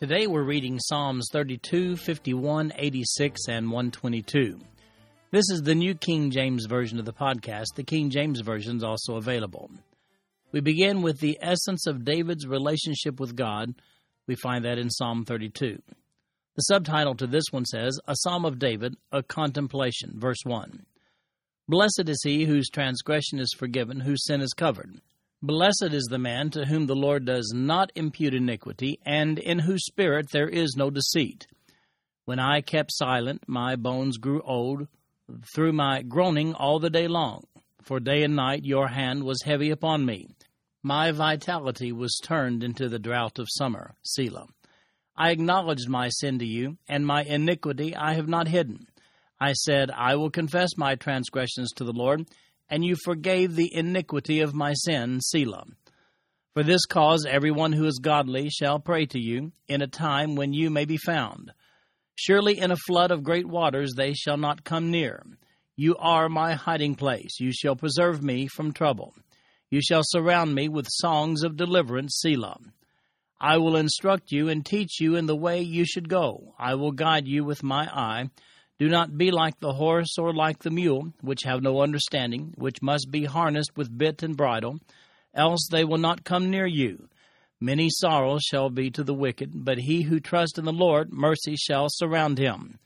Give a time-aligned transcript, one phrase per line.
[0.00, 4.58] Today we're reading Psalms 32, 51, 86, and 122.
[5.30, 7.74] This is the New King James Version of the podcast.
[7.76, 9.70] The King James Version is also available.
[10.52, 13.74] We begin with the essence of David's relationship with God.
[14.26, 15.82] We find that in Psalm 32.
[16.56, 20.86] The subtitle to this one says, A Psalm of David, a Contemplation, verse 1.
[21.68, 25.02] Blessed is he whose transgression is forgiven, whose sin is covered.
[25.42, 29.86] Blessed is the man to whom the Lord does not impute iniquity, and in whose
[29.86, 31.46] spirit there is no deceit.
[32.26, 34.86] When I kept silent, my bones grew old
[35.54, 37.44] through my groaning all the day long.
[37.82, 40.28] For day and night your hand was heavy upon me.
[40.82, 43.94] My vitality was turned into the drought of summer.
[44.02, 44.46] Selah.
[45.16, 48.86] I acknowledged my sin to you, and my iniquity I have not hidden.
[49.40, 52.26] I said, I will confess my transgressions to the Lord,
[52.70, 55.64] and you forgave the iniquity of my sin, Selah.
[56.54, 60.52] For this cause everyone who is godly shall pray to you in a time when
[60.52, 61.52] you may be found.
[62.14, 65.22] Surely in a flood of great waters they shall not come near.
[65.76, 67.40] You are my hiding place.
[67.40, 69.14] You shall preserve me from trouble.
[69.70, 72.58] You shall surround me with songs of deliverance, Selah.
[73.40, 76.54] I will instruct you and teach you in the way you should go.
[76.58, 78.28] I will guide you with my eye.
[78.80, 82.80] Do not be like the horse or like the mule, which have no understanding, which
[82.80, 84.80] must be harnessed with bit and bridle,
[85.34, 87.10] else they will not come near you.
[87.60, 91.56] Many sorrows shall be to the wicked, but he who trusts in the Lord, mercy
[91.56, 92.78] shall surround him.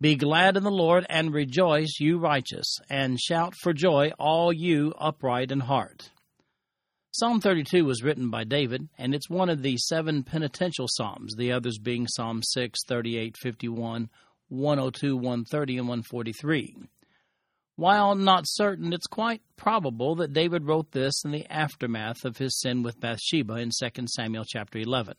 [0.00, 4.92] Be glad in the Lord and rejoice, you righteous, and shout for joy, all you
[4.98, 6.10] upright in heart.
[7.12, 11.52] Psalm 32 was written by David, and it's one of the seven penitential psalms, the
[11.52, 14.10] others being Psalm 6, 38, 51,
[14.48, 16.76] 102, 130, and 143.
[17.76, 22.58] While not certain, it's quite probable that David wrote this in the aftermath of his
[22.58, 25.14] sin with Bathsheba in 2 Samuel chapter 11.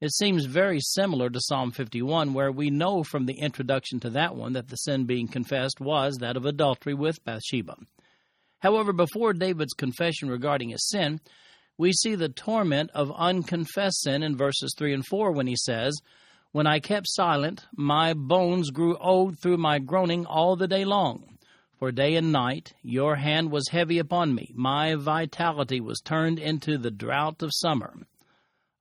[0.00, 4.34] It seems very similar to Psalm 51, where we know from the introduction to that
[4.34, 7.76] one that the sin being confessed was that of adultery with Bathsheba.
[8.60, 11.20] However, before David's confession regarding his sin,
[11.78, 15.94] we see the torment of unconfessed sin in verses 3 and 4 when he says,
[16.52, 21.38] when I kept silent, my bones grew old through my groaning all the day long.
[21.78, 24.52] For day and night your hand was heavy upon me.
[24.54, 27.94] My vitality was turned into the drought of summer.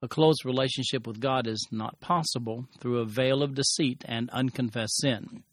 [0.03, 4.97] A close relationship with God is not possible through a veil of deceit and unconfessed
[4.97, 5.43] sin.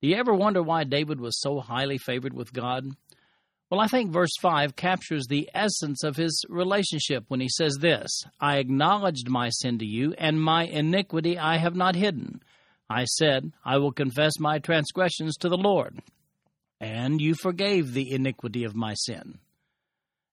[0.00, 2.84] Do you ever wonder why David was so highly favored with God?
[3.70, 8.24] Well, I think verse 5 captures the essence of his relationship when he says this
[8.40, 12.42] I acknowledged my sin to you, and my iniquity I have not hidden.
[12.88, 16.02] I said, I will confess my transgressions to the Lord.
[16.80, 19.38] And you forgave the iniquity of my sin.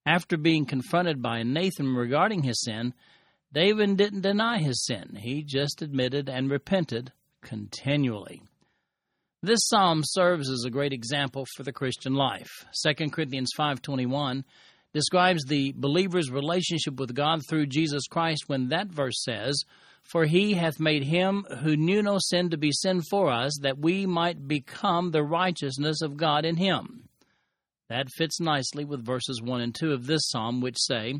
[0.05, 2.93] After being confronted by Nathan regarding his sin,
[3.53, 5.17] David didn't deny his sin.
[5.19, 8.41] He just admitted and repented continually.
[9.43, 12.63] This psalm serves as a great example for the Christian life.
[12.83, 14.43] 2 Corinthians 5:21
[14.93, 19.63] describes the believer's relationship with God through Jesus Christ when that verse says,
[20.03, 23.79] "For he hath made him who knew no sin to be sin for us, that
[23.79, 27.09] we might become the righteousness of God in him."
[27.89, 31.19] That fits nicely with verses 1 and 2 of this psalm which say,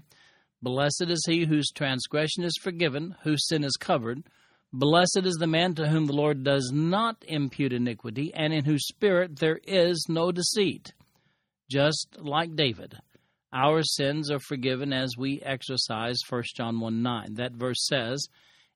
[0.61, 4.21] "Blessed is he whose transgression is forgiven, whose sin is covered."
[4.73, 8.87] Blessed is the man to whom the Lord does not impute iniquity, and in whose
[8.87, 10.93] spirit there is no deceit.
[11.69, 12.95] Just like David,
[13.51, 17.33] our sins are forgiven as we exercise 1 John 1 9.
[17.33, 18.25] That verse says,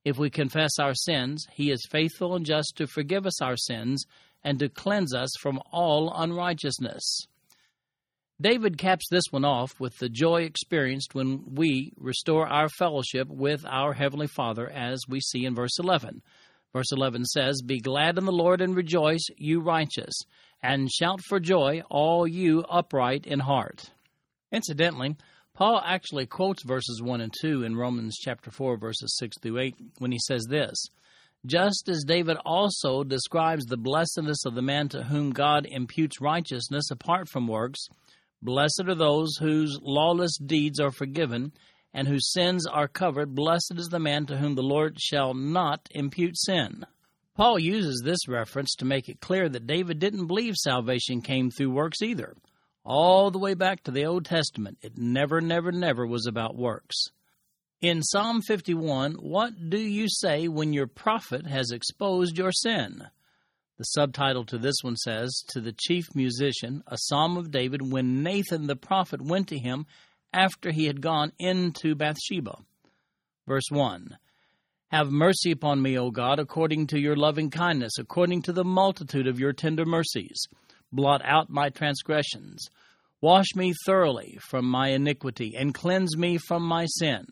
[0.04, 4.06] If we confess our sins, he is faithful and just to forgive us our sins
[4.44, 7.25] and to cleanse us from all unrighteousness.
[8.42, 13.66] David caps this one off with the joy experienced when we restore our fellowship with
[13.66, 16.22] our Heavenly Father, as we see in verse 11.
[16.74, 20.14] Verse 11 says, Be glad in the Lord and rejoice, you righteous,
[20.62, 23.90] and shout for joy, all you upright in heart.
[24.52, 25.16] Incidentally,
[25.54, 29.76] Paul actually quotes verses 1 and 2 in Romans chapter 4, verses 6 through 8,
[30.00, 30.76] when he says this
[31.46, 36.92] Just as David also describes the blessedness of the man to whom God imputes righteousness
[36.92, 37.88] apart from works,
[38.46, 41.52] Blessed are those whose lawless deeds are forgiven
[41.96, 43.34] and whose sins are covered.
[43.34, 46.86] Blessed is the man to whom the Lord shall not impute sin.
[47.36, 51.72] Paul uses this reference to make it clear that David didn't believe salvation came through
[51.72, 52.36] works either.
[52.84, 57.08] All the way back to the Old Testament, it never, never, never was about works.
[57.82, 63.08] In Psalm 51, what do you say when your prophet has exposed your sin?
[63.77, 68.24] The subtitle to this one says, To the chief musician, a psalm of David when
[68.24, 69.86] Nathan the prophet went to him
[70.31, 72.57] after he had gone into Bathsheba.
[73.48, 74.18] Verse 1
[74.92, 79.27] Have mercy upon me, O God, according to your loving kindness, according to the multitude
[79.27, 80.48] of your tender mercies.
[80.92, 82.69] Blot out my transgressions.
[83.19, 87.25] Wash me thoroughly from my iniquity, and cleanse me from my sin.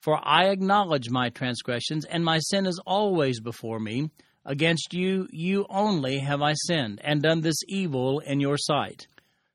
[0.00, 4.10] For I acknowledge my transgressions, and my sin is always before me.
[4.46, 9.06] Against you, you only have I sinned, and done this evil in your sight,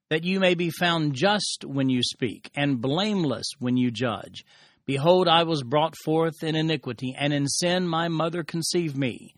[0.10, 4.44] that you may be found just when you speak, and blameless when you judge.
[4.88, 9.36] Behold, I was brought forth in iniquity, and in sin my mother conceived me.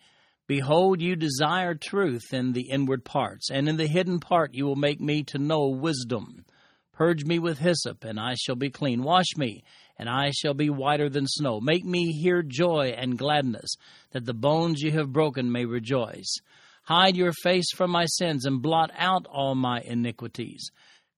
[0.47, 4.77] Behold, you desire truth in the inward parts, and in the hidden part you will
[4.77, 6.45] make me to know wisdom.
[6.93, 9.03] Purge me with hyssop, and I shall be clean.
[9.03, 9.63] Wash me,
[10.01, 11.61] and I shall be whiter than snow.
[11.61, 13.75] Make me hear joy and gladness,
[14.13, 16.39] that the bones you have broken may rejoice.
[16.85, 20.71] Hide your face from my sins, and blot out all my iniquities.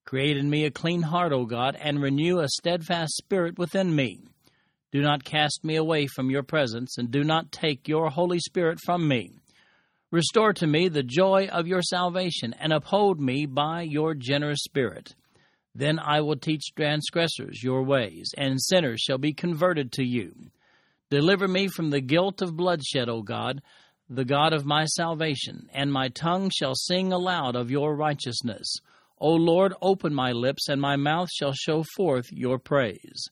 [0.03, 4.19] Create in me a clean heart, O God, and renew a steadfast spirit within me.
[4.91, 8.79] Do not cast me away from your presence, and do not take your Holy Spirit
[8.85, 9.31] from me.
[10.11, 15.15] Restore to me the joy of your salvation, and uphold me by your generous spirit.
[15.75, 20.51] Then I will teach transgressors your ways, and sinners shall be converted to you.
[21.09, 23.61] Deliver me from the guilt of bloodshed, O God,
[24.09, 28.75] the God of my salvation, and my tongue shall sing aloud of your righteousness.
[29.19, 33.29] O Lord, open my lips, and my mouth shall show forth your praise.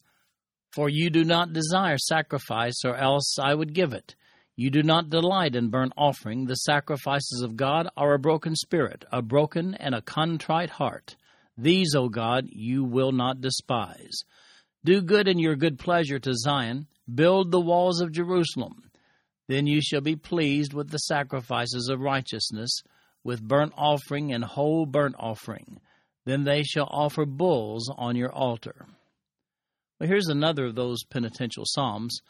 [0.74, 4.16] For you do not desire sacrifice, or else I would give it.
[4.56, 6.46] You do not delight in burnt offering.
[6.46, 11.16] The sacrifices of God are a broken spirit, a broken and a contrite heart.
[11.62, 14.24] These, O God, you will not despise.
[14.84, 16.88] Do good in your good pleasure to Zion.
[17.14, 18.90] Build the walls of Jerusalem.
[19.48, 22.82] Then you shall be pleased with the sacrifices of righteousness,
[23.24, 25.80] with burnt offering and whole burnt offering.
[26.26, 28.88] Then they shall offer bulls on your altar.
[30.00, 32.22] Well, here's another of those penitential psalms.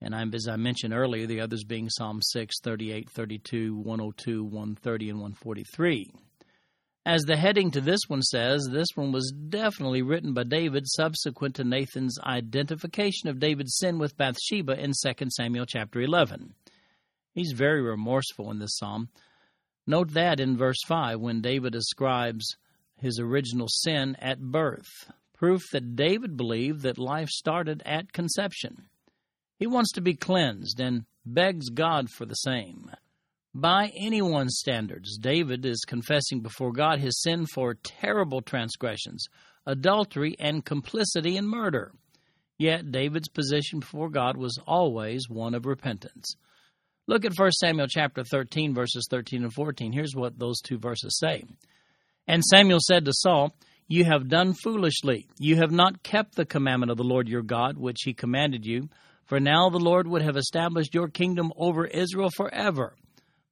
[0.00, 5.10] And I'm, as I mentioned earlier, the others being Psalm 6, 38, 32, 102, 130,
[5.10, 6.10] and 143.
[7.06, 11.54] As the heading to this one says, this one was definitely written by David subsequent
[11.54, 16.54] to Nathan's identification of David's sin with Bathsheba in 2 Samuel chapter 11.
[17.32, 19.08] He's very remorseful in this psalm.
[19.86, 22.56] Note that in verse 5 when David ascribes
[22.96, 28.90] his original sin at birth, proof that David believed that life started at conception.
[29.58, 32.90] He wants to be cleansed and begs God for the same.
[33.54, 39.26] By anyone's standards, David is confessing before God his sin for terrible transgressions,
[39.66, 41.92] adultery, and complicity in murder.
[42.58, 46.36] Yet David's position before God was always one of repentance.
[47.08, 49.92] Look at 1 Samuel chapter 13 verses 13 and 14.
[49.92, 51.42] Here's what those two verses say.
[52.28, 53.52] And Samuel said to Saul,
[53.88, 55.26] You have done foolishly.
[55.38, 58.90] You have not kept the commandment of the Lord your God, which he commanded you.
[59.24, 62.94] For now the Lord would have established your kingdom over Israel forever.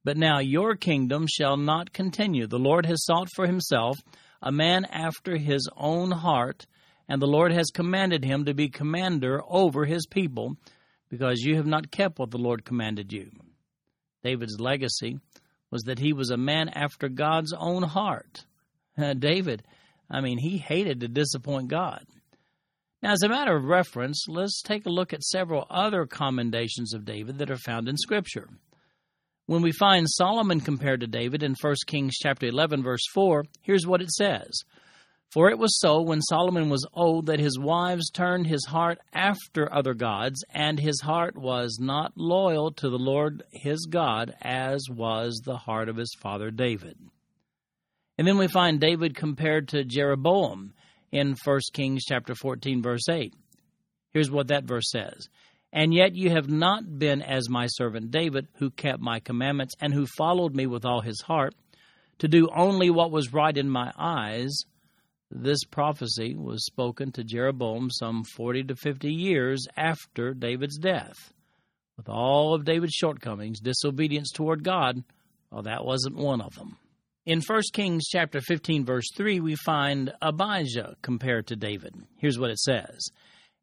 [0.08, 2.46] But now your kingdom shall not continue.
[2.46, 3.98] The Lord has sought for himself
[4.40, 6.66] a man after his own heart,
[7.10, 10.56] and the Lord has commanded him to be commander over his people,
[11.10, 13.30] because you have not kept what the Lord commanded you.
[14.24, 15.18] David's legacy
[15.70, 18.46] was that he was a man after God's own heart.
[18.96, 19.62] Uh, David,
[20.10, 22.06] I mean, he hated to disappoint God.
[23.02, 27.04] Now, as a matter of reference, let's take a look at several other commendations of
[27.04, 28.48] David that are found in Scripture.
[29.48, 33.86] When we find Solomon compared to David in 1 Kings chapter 11 verse 4, here's
[33.86, 34.50] what it says.
[35.32, 39.72] For it was so when Solomon was old that his wives turned his heart after
[39.72, 45.40] other gods, and his heart was not loyal to the Lord his God, as was
[45.46, 46.98] the heart of his father David.
[48.18, 50.74] And then we find David compared to Jeroboam
[51.10, 53.32] in 1 Kings chapter 14 verse 8.
[54.10, 55.30] Here's what that verse says.
[55.72, 59.92] And yet you have not been as my servant David, who kept my commandments and
[59.92, 61.54] who followed me with all his heart,
[62.18, 64.56] to do only what was right in my eyes.
[65.30, 71.32] This prophecy was spoken to Jeroboam some 40 to 50 years after David's death.
[71.96, 75.02] With all of David's shortcomings, disobedience toward God,
[75.50, 76.78] well, that wasn't one of them.
[77.26, 81.94] In 1 Kings chapter 15 verse 3, we find Abijah compared to David.
[82.16, 83.10] Here's what it says.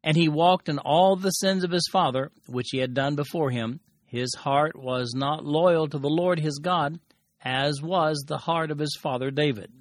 [0.06, 3.50] And he walked in all the sins of his father, which he had done before
[3.50, 3.80] him.
[4.04, 7.00] His heart was not loyal to the Lord his God,
[7.44, 9.72] as was the heart of his father David.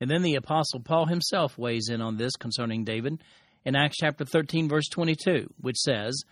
[0.00, 3.22] And then the Apostle Paul himself weighs in on this concerning David
[3.64, 6.24] in Acts chapter 13, verse 22, which says,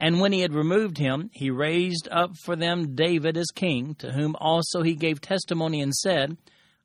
[0.00, 4.10] And when he had removed him, he raised up for them David as king, to
[4.10, 6.36] whom also he gave testimony and said,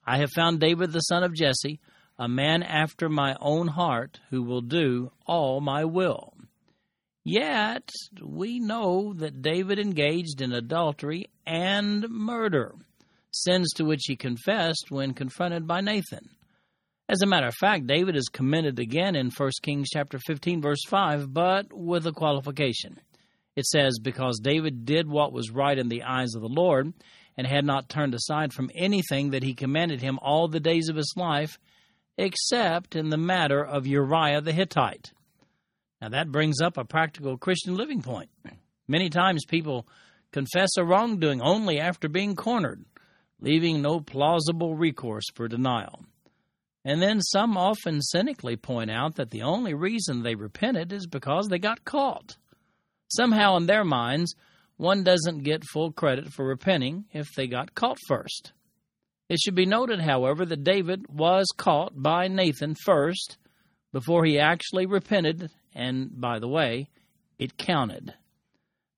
[0.06, 1.80] I have found David the son of Jesse,
[2.20, 6.34] a man after my own heart, who will do all my will.
[7.24, 7.92] Yet
[8.24, 12.74] we know that David engaged in adultery and murder,
[13.32, 16.30] sins to which he confessed when confronted by Nathan.
[17.10, 20.84] As a matter of fact, David is commended again in 1 Kings chapter 15 verse
[20.88, 23.00] 5, but with a qualification.
[23.56, 26.94] It says, Because David did what was right in the eyes of the Lord,
[27.38, 30.96] and had not turned aside from anything that he commanded him all the days of
[30.96, 31.58] his life,
[32.18, 35.12] except in the matter of Uriah the Hittite.
[36.02, 38.30] Now that brings up a practical Christian living point.
[38.88, 39.88] Many times people
[40.32, 42.86] confess a wrongdoing only after being cornered,
[43.40, 46.06] leaving no plausible recourse for denial.
[46.86, 51.48] And then some often cynically point out that the only reason they repented is because
[51.48, 52.38] they got caught.
[53.10, 54.36] Somehow, in their minds,
[54.78, 58.54] one doesn't get full credit for repenting if they got caught first.
[59.30, 63.38] It should be noted, however, that David was caught by Nathan first
[63.92, 66.90] before he actually repented, and by the way,
[67.38, 68.14] it counted.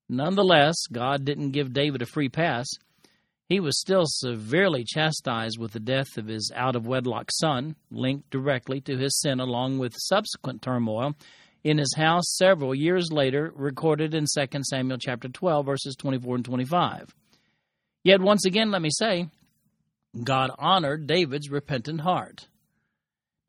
[0.08, 2.68] Nonetheless, God didn't give David a free pass.
[3.48, 8.30] He was still severely chastised with the death of his out of wedlock son, linked
[8.30, 11.16] directly to his sin, along with subsequent turmoil
[11.64, 16.46] in his house several years later, recorded in 2 Samuel chapter 12, verses 24 and
[16.46, 17.16] 25.
[18.04, 19.28] Yet once again, let me say,
[20.24, 22.48] God honored David's repentant heart.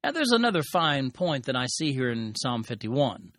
[0.05, 3.33] Now, there's another fine point that I see here in Psalm 51.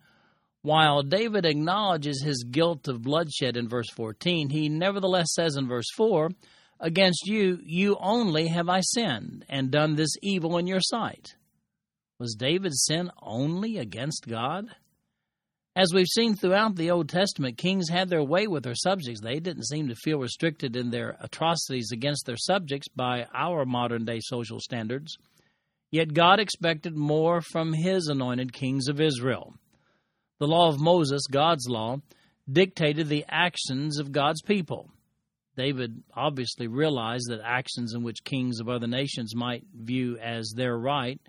[0.62, 5.90] While David acknowledges his guilt of bloodshed in verse 14, he nevertheless says in verse
[5.96, 6.30] 4,
[6.78, 11.34] Against you, you only have I sinned, and done this evil in your sight.
[12.18, 14.66] Was David's sin only against God?
[15.74, 19.22] As we've seen throughout the Old Testament, kings had their way with their subjects.
[19.22, 24.04] They didn't seem to feel restricted in their atrocities against their subjects by our modern
[24.04, 25.16] day social standards.
[25.90, 29.54] Yet God expected more from his anointed kings of Israel.
[30.40, 31.98] The law of Moses, God's law,
[32.50, 34.90] dictated the actions of God's people.
[35.56, 40.76] David obviously realized that actions in which kings of other nations might view as their
[40.76, 41.20] right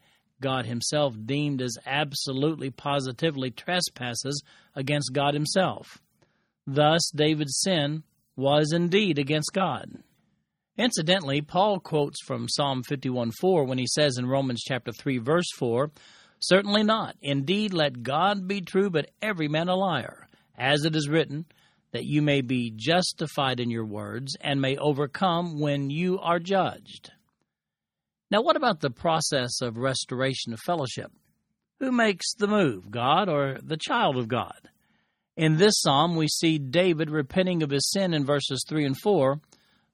[0.44, 4.44] God Himself deemed as absolutely positively trespasses
[4.76, 5.98] against God Himself.
[6.68, 8.04] Thus, David's sin
[8.36, 10.04] was indeed against God.
[10.78, 15.92] Incidentally, Paul quotes from Psalm 51:4 when he says in Romans chapter 3 verse 4,
[16.40, 17.16] "Certainly not.
[17.22, 21.46] Indeed, let God be true, but every man a liar, as it is written,
[21.92, 27.12] that you may be justified in your words and may overcome when you are judged."
[28.34, 31.12] Now, what about the process of restoration of fellowship?
[31.80, 34.72] Who makes the move, God or the child of God?
[35.38, 39.40] In this psalm, we see David repenting of his sin in verses 3 and 4,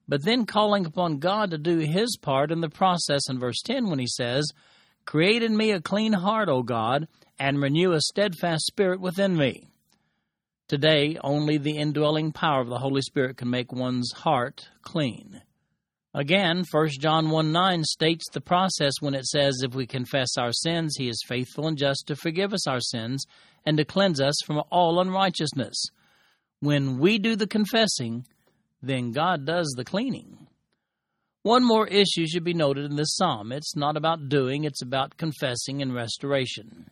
[0.08, 3.90] but then calling upon God to do his part in the process in verse 10
[3.90, 4.50] when he says,
[5.04, 9.68] Create in me a clean heart, O God, and renew a steadfast spirit within me.
[10.66, 15.42] Today, only the indwelling power of the Holy Spirit can make one's heart clean.
[16.12, 20.52] Again, 1 John 1 9 states the process when it says, If we confess our
[20.52, 23.24] sins, he is faithful and just to forgive us our sins
[23.64, 25.80] and to cleanse us from all unrighteousness.
[26.58, 28.26] When we do the confessing,
[28.82, 30.48] then God does the cleaning.
[31.42, 33.52] One more issue should be noted in this psalm.
[33.52, 36.90] It's not about doing, it's about confessing and restoration.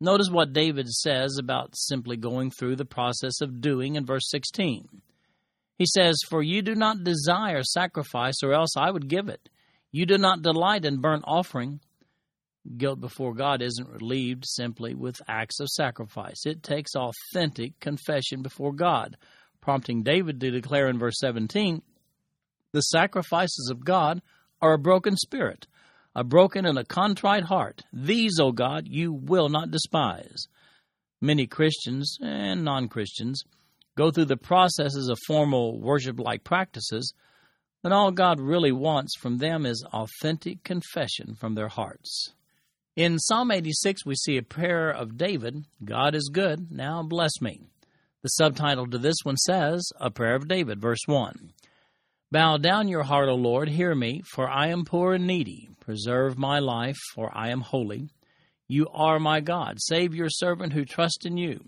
[0.00, 4.86] Notice what David says about simply going through the process of doing in verse 16.
[5.78, 9.48] He says, For you do not desire sacrifice, or else I would give it.
[9.92, 11.80] You do not delight in burnt offering.
[12.76, 16.44] Guilt before God isn't relieved simply with acts of sacrifice.
[16.44, 19.16] It takes authentic confession before God,
[19.60, 21.80] prompting David to declare in verse 17
[22.72, 24.20] The sacrifices of God
[24.60, 25.66] are a broken spirit,
[26.14, 27.84] a broken and a contrite heart.
[27.92, 30.48] These, O God, you will not despise.
[31.20, 33.44] Many Christians and non Christians
[33.98, 37.12] go through the processes of formal worship like practices,
[37.82, 42.32] then all God really wants from them is authentic confession from their hearts.
[42.94, 47.60] In Psalm 86, we see a prayer of David God is good, now bless me.
[48.22, 51.52] The subtitle to this one says, A Prayer of David, verse 1.
[52.30, 55.70] Bow down your heart, O Lord, hear me, for I am poor and needy.
[55.80, 58.10] Preserve my life, for I am holy.
[58.68, 59.78] You are my God.
[59.80, 61.64] Save your servant who trusts in you.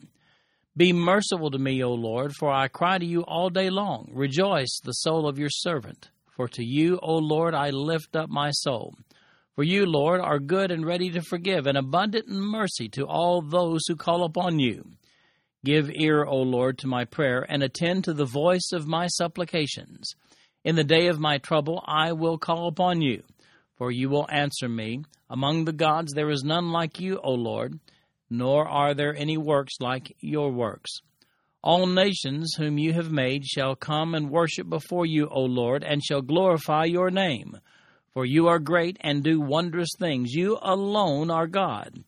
[0.77, 4.09] Be merciful to me, O Lord, for I cry to you all day long.
[4.13, 6.11] Rejoice, the soul of your servant.
[6.37, 8.95] For to you, O Lord, I lift up my soul.
[9.57, 13.43] For you, Lord, are good and ready to forgive, and abundant in mercy to all
[13.43, 14.85] those who call upon you.
[15.65, 20.15] Give ear, O Lord, to my prayer, and attend to the voice of my supplications.
[20.65, 23.25] In the day of my trouble I will call upon you,
[23.77, 25.03] for you will answer me.
[25.29, 27.79] Among the gods there is none like you, O Lord,
[28.31, 31.01] nor are there any works like your works.
[31.63, 36.03] All nations whom you have made shall come and worship before you, O Lord, and
[36.03, 37.59] shall glorify your name.
[38.15, 40.33] For you are great and do wondrous things.
[40.33, 42.03] You alone are God.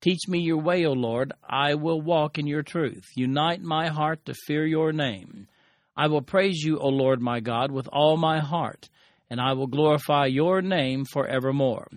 [0.00, 1.32] Teach me your way, O Lord.
[1.48, 3.04] I will walk in your truth.
[3.16, 5.48] Unite my heart to fear your name.
[5.96, 8.88] I will praise you, O Lord my God, with all my heart,
[9.30, 11.88] and I will glorify your name forevermore.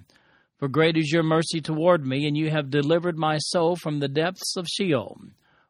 [0.61, 4.07] For great is your mercy toward me, and you have delivered my soul from the
[4.07, 5.19] depths of Sheol.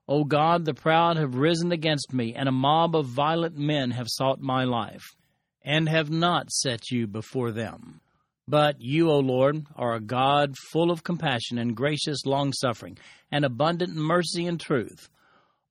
[0.05, 4.07] O God, the proud have risen against me, and a mob of violent men have
[4.09, 5.15] sought my life,
[5.63, 8.01] and have not set you before them.
[8.49, 12.97] But you, O Lord, are a God full of compassion and gracious longsuffering,
[13.31, 15.07] and abundant mercy and truth.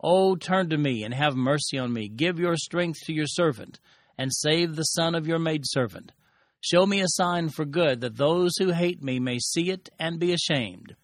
[0.02, 2.08] O turn to me and have mercy on me.
[2.08, 3.80] Give your strength to your servant,
[4.16, 6.12] and save the son of your maidservant.
[6.60, 10.18] Show me a sign for good, that those who hate me may see it and
[10.18, 10.94] be ashamed.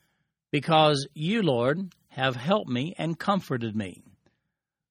[0.53, 4.03] Because you, Lord, have helped me and comforted me.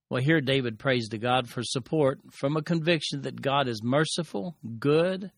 [0.10, 4.56] Well, here David prays to God for support from a conviction that God is merciful,
[4.80, 5.32] good,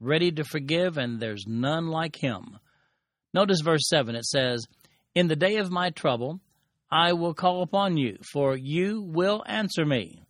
[0.00, 2.58] ready to forgive, and there's none like him.
[3.32, 4.66] Notice verse 7 it says,
[5.14, 6.40] In the day of my trouble,
[6.90, 10.23] I will call upon you, for you will answer me.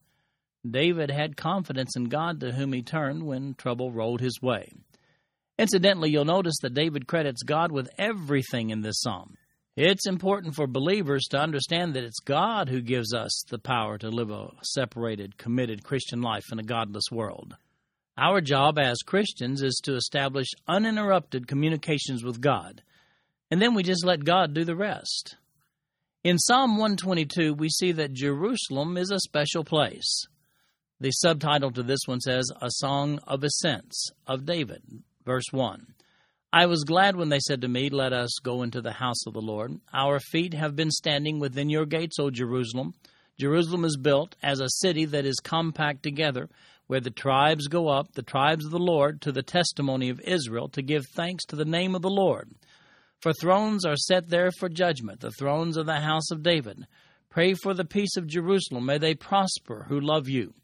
[0.68, 4.72] David had confidence in God to whom he turned when trouble rolled his way.
[5.58, 9.36] Incidentally, you'll notice that David credits God with everything in this psalm.
[9.76, 14.08] It's important for believers to understand that it's God who gives us the power to
[14.08, 17.56] live a separated, committed Christian life in a godless world.
[18.16, 22.82] Our job as Christians is to establish uninterrupted communications with God,
[23.50, 25.36] and then we just let God do the rest.
[26.22, 30.26] In Psalm 122, we see that Jerusalem is a special place.
[31.04, 34.80] The subtitle to this one says, A Song of Ascents of David,
[35.26, 35.88] verse 1.
[36.50, 39.34] I was glad when they said to me, Let us go into the house of
[39.34, 39.78] the Lord.
[39.92, 42.94] Our feet have been standing within your gates, O Jerusalem.
[43.38, 46.48] Jerusalem is built as a city that is compact together
[46.86, 50.68] where the tribes go up, the tribes of the Lord, to the testimony of Israel,
[50.70, 52.48] to give thanks to the name of the Lord.
[53.20, 56.86] For thrones are set there for judgment, the thrones of the house of David.
[57.28, 58.86] Pray for the peace of Jerusalem.
[58.86, 60.54] May they prosper who love you.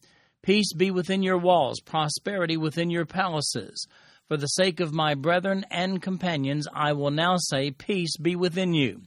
[0.43, 3.87] Peace be within your walls, prosperity within your palaces.
[4.29, 8.73] For the sake of my brethren and companions, I will now say, Peace be within
[8.73, 9.03] you.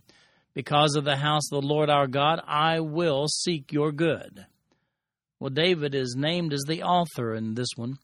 [0.53, 4.45] Because of the house of the Lord our God, I will seek your good.
[5.39, 7.97] Well, David is named as the author in this one.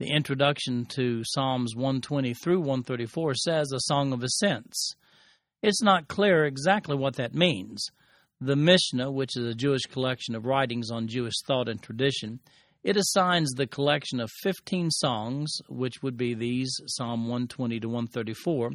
[0.00, 4.96] The introduction to Psalms 120 through 134 says a song of ascents.
[5.62, 7.86] It's not clear exactly what that means.
[8.40, 12.40] The Mishnah, which is a Jewish collection of writings on Jewish thought and tradition,
[12.84, 18.72] it assigns the collection of 15 songs, which would be these Psalm 120 to 134,